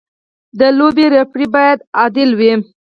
[0.59, 2.53] د لوبې ریفري باید عادل وي.